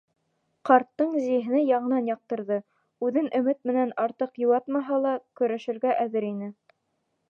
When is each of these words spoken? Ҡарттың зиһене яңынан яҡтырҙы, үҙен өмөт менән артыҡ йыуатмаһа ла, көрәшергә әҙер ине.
Ҡарттың 0.69 1.11
зиһене 1.25 1.61
яңынан 1.65 2.09
яҡтырҙы, 2.13 2.59
үҙен 3.09 3.31
өмөт 3.43 3.63
менән 3.73 3.95
артыҡ 4.07 4.43
йыуатмаһа 4.45 5.03
ла, 5.07 5.17
көрәшергә 5.43 5.99
әҙер 6.07 6.33
ине. 6.37 6.55